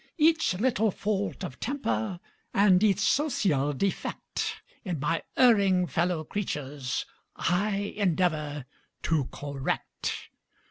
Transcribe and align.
Each 0.17 0.55
little 0.55 0.89
fault 0.89 1.43
of 1.43 1.59
temper 1.59 2.19
and 2.55 2.83
each 2.83 2.97
social 2.97 3.71
defect 3.71 4.55
In 4.83 4.99
my 4.99 5.21
erring 5.37 5.85
fellow 5.85 6.23
creatures, 6.23 7.05
I 7.35 7.93
endeavor 7.95 8.65
to 9.03 9.25
correct. 9.25 10.31